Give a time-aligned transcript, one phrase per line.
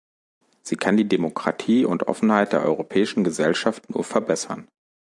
[0.63, 4.67] Sie kann die Demokratie und Offenheit der europäischen Gesellschaft nur verbessern.